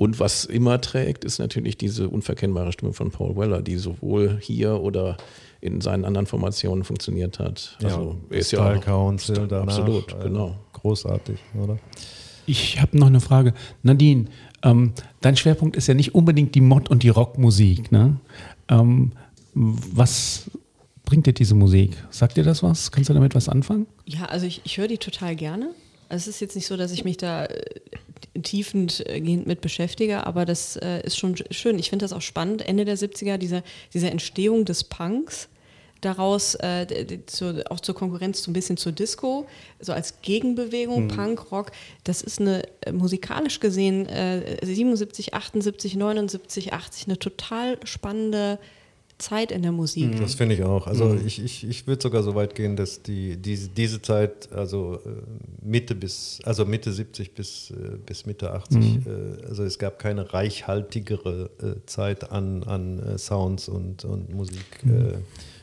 [0.00, 4.80] Und was immer trägt, ist natürlich diese unverkennbare Stimme von Paul Weller, die sowohl hier
[4.80, 5.18] oder
[5.60, 7.76] in seinen anderen Formationen funktioniert hat.
[7.82, 10.56] Also er ist Style ja auch- Council danach, absolut, äh, genau.
[10.72, 11.78] Großartig, oder?
[12.46, 13.52] Ich habe noch eine Frage.
[13.82, 14.24] Nadine,
[14.62, 17.92] ähm, dein Schwerpunkt ist ja nicht unbedingt die Mod- und die Rockmusik.
[17.92, 18.16] Ne?
[18.70, 19.12] Ähm,
[19.52, 20.50] was
[21.04, 21.94] bringt dir diese Musik?
[22.08, 22.90] Sagt dir das was?
[22.90, 23.86] Kannst du damit was anfangen?
[24.06, 25.74] Ja, also ich, ich höre die total gerne.
[26.08, 27.60] Also es ist jetzt nicht so, dass ich mich da äh,
[28.42, 31.78] tiefendgehend mit beschäftige, aber das äh, ist schon schön.
[31.78, 35.48] Ich finde das auch spannend, Ende der 70er, diese, diese Entstehung des Punks,
[36.00, 39.46] daraus äh, zu, auch zur Konkurrenz so ein bisschen zur Disco,
[39.80, 41.72] so als Gegenbewegung, Punk, Rock,
[42.04, 48.58] das ist eine äh, musikalisch gesehen äh, 77, 78, 79, 80 eine total spannende
[49.20, 50.18] Zeit in der Musik.
[50.18, 50.86] Das finde ich auch.
[50.86, 54.98] Also ich, ich, ich würde sogar so weit gehen, dass die, diese, diese Zeit, also
[55.06, 55.08] äh,
[55.62, 60.32] Mitte bis, also Mitte 70 bis, äh, bis Mitte 80, äh, also es gab keine
[60.32, 61.50] reichhaltigere
[61.86, 65.18] Zeit an, an Sounds und, und Musik äh,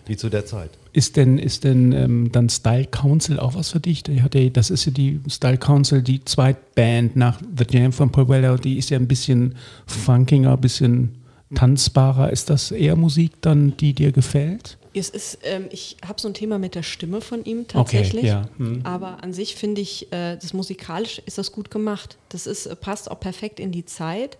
[0.07, 0.71] wie zu der Zeit.
[0.93, 4.03] Ist denn, ist denn ähm, dann Style Council auch was für dich?
[4.03, 8.57] Das ist ja die Style Council, die Zweitband nach The Jam von Paul Weller.
[8.57, 11.15] Die ist ja ein bisschen funkiger, ein bisschen
[11.55, 12.31] tanzbarer.
[12.31, 14.77] Ist das eher Musik dann, die dir gefällt?
[14.93, 18.25] Es ist, ähm, ich habe so ein Thema mit der Stimme von ihm tatsächlich.
[18.25, 18.49] ja.
[18.57, 18.81] Hm.
[18.83, 22.17] Aber an sich finde ich, äh, das musikalisch ist das gut gemacht.
[22.29, 24.37] Das ist, äh, passt auch perfekt in die Zeit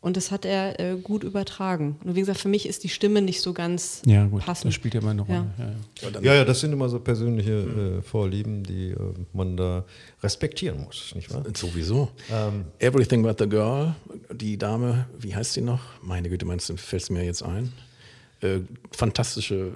[0.00, 1.96] und das hat er äh, gut übertragen.
[2.04, 4.44] Und wie gesagt, für mich ist die Stimme nicht so ganz Ja, gut.
[4.44, 4.66] passend.
[4.66, 5.46] Das spielt ja immer eine Rolle.
[5.58, 5.64] Ja.
[6.02, 6.10] Ja.
[6.10, 8.96] Ja, Ja, ja, das sind immer so persönliche äh, Vorlieben, die äh,
[9.32, 9.84] man da
[10.22, 11.44] respektieren muss, nicht wahr?
[11.54, 12.08] Sowieso.
[12.78, 13.94] Everything but the Girl,
[14.32, 15.80] die Dame, wie heißt sie noch?
[16.02, 17.72] Meine Güte, meinst du, fällt es mir jetzt ein?
[18.40, 18.60] Äh,
[18.92, 19.72] fantastische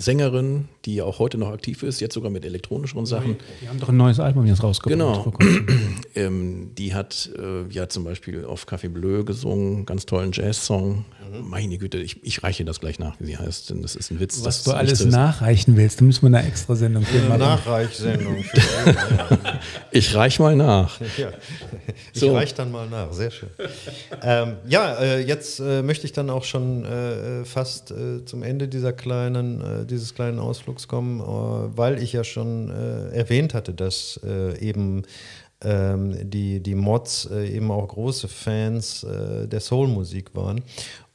[0.00, 3.36] Sängerin, die ja auch heute noch aktiv ist, jetzt sogar mit elektronischeren Sachen.
[3.62, 4.98] Die haben doch ein neues Album jetzt rausgebracht.
[4.98, 5.32] Genau.
[6.16, 11.04] Ähm, die hat äh, ja zum Beispiel auf Café Bleu gesungen, ganz tollen Jazz-Song.
[11.40, 14.18] Meine Güte, ich, ich reiche das gleich nach, wie sie heißt, denn das ist ein
[14.18, 14.38] Witz.
[14.44, 17.38] Was das du alles nachreichen willst, da müssen wir eine extra Sendung für Eine machen.
[17.38, 18.42] Nachreichsendung.
[18.42, 19.38] Für,
[19.92, 21.00] Ich reich mal nach.
[21.16, 21.30] ja.
[22.12, 22.34] Ich So.
[22.34, 23.50] reich dann mal nach, sehr schön.
[24.22, 28.66] ähm, ja, äh, jetzt äh, möchte ich dann auch schon äh, fast äh, zum Ende
[28.66, 31.24] dieser kleinen, äh, dieses kleinen Ausflugs kommen, äh,
[31.76, 35.02] weil ich ja schon äh, erwähnt hatte, dass äh, eben
[35.62, 40.62] ähm, die, die Mods eben auch große Fans der Soul-Musik waren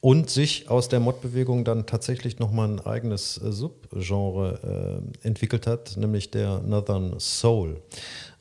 [0.01, 6.59] und sich aus der Mod-Bewegung dann tatsächlich nochmal ein eigenes Subgenre entwickelt hat, nämlich der
[6.59, 7.81] Northern Soul.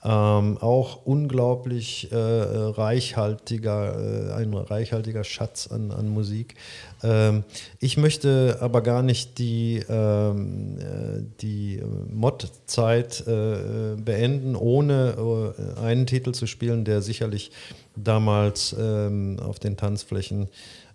[0.06, 6.56] Ähm, auch unglaublich äh, reichhaltiger, äh, ein reichhaltiger Schatz an, an Musik.
[7.02, 7.42] Ähm,
[7.80, 15.80] ich möchte aber gar nicht die, ähm, äh, die äh, Mod-Zeit äh, beenden, ohne äh,
[15.80, 17.50] einen Titel zu spielen, der sicherlich
[17.96, 20.48] damals ähm, auf den Tanzflächen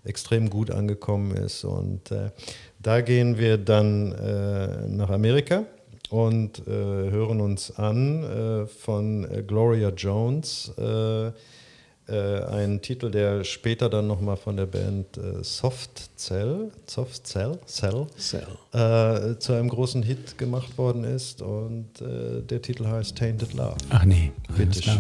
[0.04, 1.64] extrem gut angekommen ist.
[1.64, 2.14] Und
[2.80, 4.16] da gehen wir dann
[4.96, 5.66] nach Amerika
[6.10, 11.32] und äh, hören uns an äh, von äh, Gloria Jones, äh,
[12.08, 17.60] äh, einen Titel, der später dann nochmal von der Band äh, Soft Cell, Soft Cell,
[17.68, 18.48] Cell, Cell.
[18.74, 21.42] Äh, zu einem großen Hit gemacht worden ist.
[21.42, 23.76] Und äh, der Titel heißt Tainted Love.
[23.90, 24.32] Ach nee.
[24.58, 24.98] Bitte alles klar.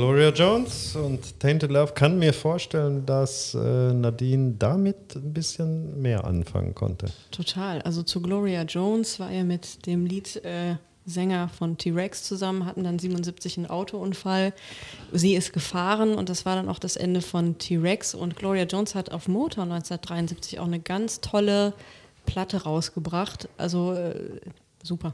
[0.00, 6.24] Gloria Jones und Tainted Love kann mir vorstellen, dass äh, Nadine damit ein bisschen mehr
[6.24, 7.08] anfangen konnte.
[7.30, 7.82] Total.
[7.82, 12.98] Also zu Gloria Jones war er mit dem Liedsänger äh, von T-Rex zusammen, hatten dann
[12.98, 14.54] 77 einen Autounfall.
[15.12, 18.14] Sie ist gefahren und das war dann auch das Ende von T-Rex.
[18.14, 21.74] Und Gloria Jones hat auf Motor 1973 auch eine ganz tolle
[22.24, 23.50] Platte rausgebracht.
[23.58, 24.14] Also äh,
[24.82, 25.12] super.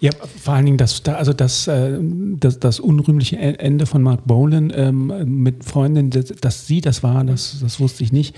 [0.00, 0.10] Ja,
[0.42, 4.26] vor allen Dingen das, da- also das, äh, das, das unrühmliche E- Ende von Mark
[4.26, 8.34] Bolan ähm, mit Freundin, dass, dass sie das war, das, das wusste ich nicht.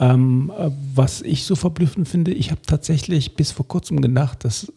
[0.00, 4.72] Ähm, äh, was ich so verblüffend finde, ich habe tatsächlich bis vor kurzem gedacht, dass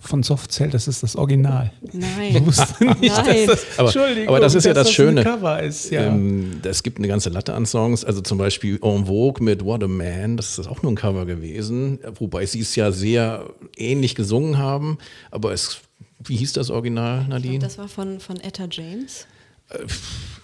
[0.00, 1.72] von Soft Cell, das ist das Original.
[1.92, 2.36] Nein.
[2.36, 3.46] Ich wusste nicht, Nein.
[3.46, 5.22] dass das, Aber- Entschuldigung, aber das ist ja dass das Schöne.
[5.64, 6.02] Ist, ja.
[6.06, 9.82] Ähm, es gibt eine ganze Latte an Songs, also zum Beispiel En Vogue mit What
[9.82, 14.14] a Man, das ist auch nur ein Cover gewesen, wobei sie es ja sehr ähnlich
[14.14, 14.98] gesungen haben,
[15.32, 15.78] aber es,
[16.24, 17.58] wie hieß das Original, Nadine?
[17.58, 19.26] Das war von, von Etta James.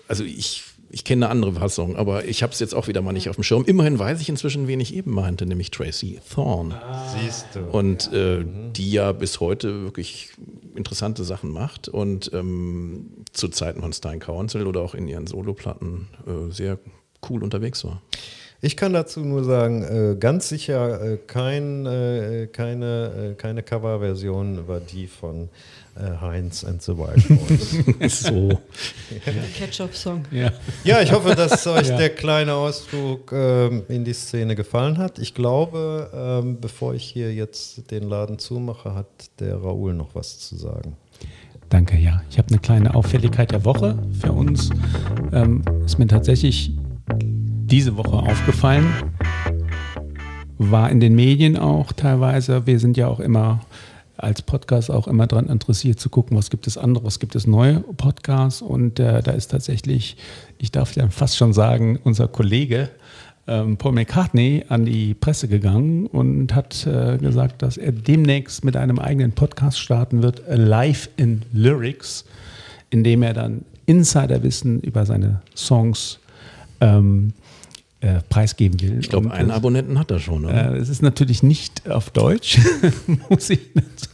[0.08, 3.12] also ich, ich kenne eine andere Fassung, aber ich habe es jetzt auch wieder mal
[3.12, 3.64] nicht auf dem Schirm.
[3.64, 6.74] Immerhin weiß ich inzwischen, wen ich eben meinte, nämlich Tracy Thorn.
[7.20, 7.60] Siehst du.
[7.60, 10.30] Und äh, die ja bis heute wirklich
[10.74, 16.08] interessante Sachen macht und ähm, zu Zeiten von Stein Council oder auch in ihren Soloplatten
[16.26, 16.78] äh, sehr
[17.28, 18.00] cool unterwegs war.
[18.60, 24.66] Ich kann dazu nur sagen, äh, ganz sicher äh, kein, äh, keine, äh, keine Coverversion
[24.66, 25.48] war die von
[26.20, 28.20] Heinz and the Wild Boys.
[28.22, 28.60] so.
[29.58, 30.24] Ketchup-Song.
[30.30, 30.52] ja.
[30.84, 31.96] ja, ich hoffe, dass euch Ja.
[31.96, 35.18] der kleine Ausflug ähm, in die Szene gefallen hat.
[35.18, 39.06] Ich glaube, ähm, bevor ich hier jetzt den Laden zumache, hat
[39.40, 40.96] der Raoul noch was zu sagen.
[41.68, 42.22] Danke, ja.
[42.30, 44.70] Ich habe eine kleine Auffälligkeit der Woche für uns.
[45.32, 46.72] Ähm, ist mir tatsächlich
[47.20, 48.86] diese Woche aufgefallen.
[50.56, 52.66] War in den Medien auch teilweise.
[52.66, 53.60] Wir sind ja auch immer
[54.18, 57.80] als Podcast auch immer daran interessiert zu gucken, was gibt es anderes, gibt es neue
[57.80, 58.60] Podcasts.
[58.62, 60.16] Und äh, da ist tatsächlich,
[60.58, 62.90] ich darf ja fast schon sagen, unser Kollege
[63.46, 68.76] ähm, Paul McCartney an die Presse gegangen und hat äh, gesagt, dass er demnächst mit
[68.76, 72.24] einem eigenen Podcast starten wird, Live in Lyrics,
[72.90, 76.18] in dem er dann Insiderwissen über seine Songs
[76.80, 77.32] ähm,
[78.00, 78.98] äh, preisgeben will.
[79.00, 80.44] Ich glaube, einen äh, Abonnenten hat er schon.
[80.44, 80.74] Oder?
[80.74, 82.58] äh, es ist natürlich nicht auf Deutsch,
[83.28, 84.08] muss ich dazu.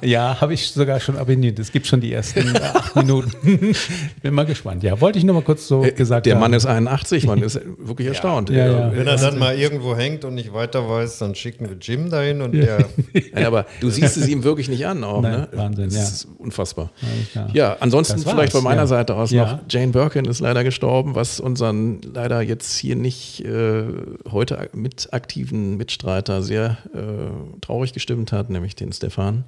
[0.00, 1.58] Ja, habe ich sogar schon abonniert.
[1.58, 3.74] Es gibt schon die ersten acht Minuten.
[4.22, 4.82] Bin mal gespannt.
[4.82, 6.40] Ja, wollte ich nur mal kurz so Äh, gesagt der haben.
[6.40, 8.48] Mann ist 81, man ist wirklich erstaunt.
[8.48, 8.92] Ja, ja.
[8.96, 12.40] Wenn er dann mal irgendwo hängt und nicht weiter weiß, dann schicken wir Jim dahin
[12.40, 12.86] und der.
[13.32, 15.48] Nein, aber du siehst es ihm wirklich nicht an auch, Nein, ne?
[15.52, 16.02] Wahnsinn, das ja.
[16.02, 16.90] ist unfassbar.
[17.34, 18.86] Ja, Ja, ansonsten vielleicht von meiner ja.
[18.86, 19.52] Seite aus Ja.
[19.52, 23.84] noch, Jane Birkin ist leider gestorben, was unseren leider jetzt hier nicht äh,
[24.30, 29.44] heute mit aktiven Mitstreiter sehr äh, traurig gestimmt hat, nämlich den Stefan.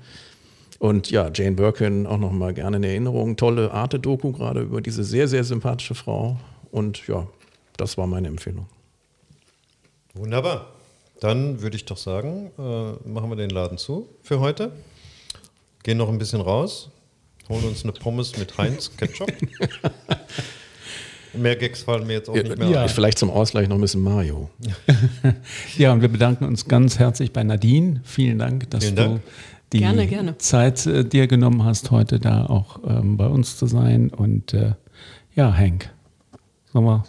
[0.79, 3.37] Und ja, Jane Birkin auch noch mal gerne in Erinnerung.
[3.37, 6.39] Tolle Arte-Doku gerade über diese sehr, sehr sympathische Frau.
[6.71, 7.27] Und ja,
[7.77, 8.66] das war meine Empfehlung.
[10.14, 10.73] Wunderbar.
[11.21, 14.73] Dann würde ich doch sagen, äh, machen wir den Laden zu für heute.
[15.83, 16.91] Gehen noch ein bisschen raus,
[17.49, 19.31] holen uns eine Pommes mit Heinz Ketchup.
[21.35, 22.83] Mehr Gags fallen mir jetzt auch nicht mehr Ja.
[22.83, 22.89] ein.
[22.89, 24.51] Vielleicht zum Ausgleich noch ein bisschen Mayo.
[25.76, 28.01] Ja, und wir bedanken uns ganz herzlich bei Nadine.
[28.05, 29.20] Vielen Dank, dass Vielen du Dank.
[29.72, 30.39] die Gerne, gerne.
[30.39, 34.11] Zeit äh, dir genommen hast, heute da auch ähm, bei uns zu sein.
[34.11, 34.72] Und äh,
[35.35, 35.91] ja, Hank,
[36.72, 37.05] sollen wir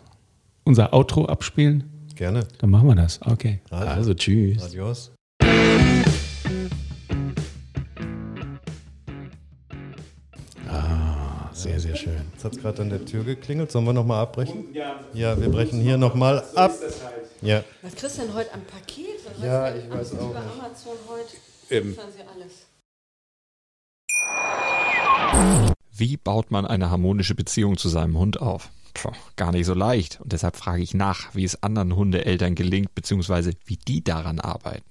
[0.63, 1.83] unser Outro abspielen?
[2.15, 2.47] Gerne.
[2.59, 3.19] Dann machen wir das.
[3.23, 3.61] Okay.
[3.71, 4.61] Also, Also tschüss.
[4.63, 5.11] adios.
[11.61, 12.25] Sehr, sehr schön.
[12.33, 13.71] Jetzt hat es gerade an der Tür geklingelt.
[13.71, 14.65] Sollen wir nochmal abbrechen?
[15.13, 16.71] Ja, wir brechen hier nochmal ab.
[17.41, 17.63] Ja.
[17.83, 19.19] Was kriegst du denn heute am Paket?
[19.27, 20.53] Was Ja, ich weiß auch Über nicht.
[20.59, 21.37] Amazon heute
[21.85, 22.65] liefern sie alles.
[25.91, 28.71] Wie baut man eine harmonische Beziehung zu seinem Hund auf?
[28.95, 30.19] Puh, gar nicht so leicht.
[30.19, 34.90] Und deshalb frage ich nach, wie es anderen Hundeeltern gelingt, beziehungsweise wie die daran arbeiten.